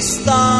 [0.00, 0.59] Está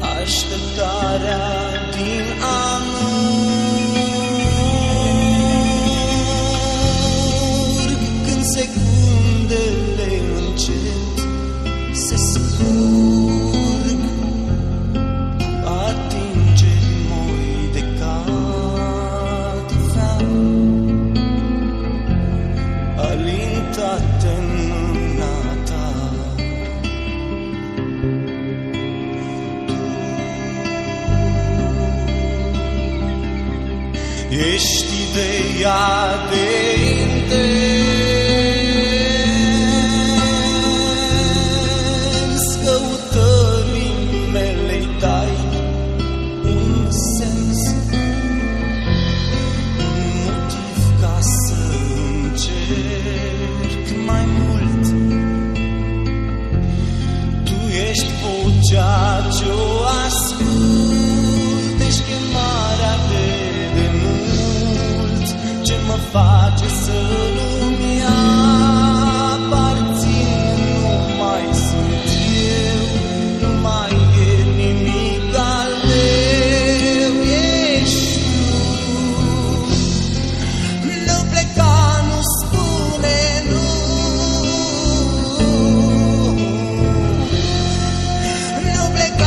[0.00, 1.46] Așteptarea
[1.96, 2.86] din amor
[8.24, 11.16] Când secundele încet
[11.92, 12.95] se scurg
[34.38, 37.36] Estivei atento.
[66.16, 66.98] face să
[67.36, 68.02] nu-mi
[70.82, 72.06] Nu mai sunt
[72.62, 72.84] eu,
[73.40, 73.92] nu mai
[74.28, 77.12] e nimic al meu.
[77.82, 78.54] Ești tu.
[81.06, 81.76] Nu pleca,
[82.08, 83.18] nu spune
[83.50, 83.66] nu.
[88.74, 89.25] Nu pleca